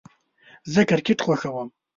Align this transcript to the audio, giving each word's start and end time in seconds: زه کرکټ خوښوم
زه 0.73 0.81
کرکټ 0.89 1.19
خوښوم 1.25 1.67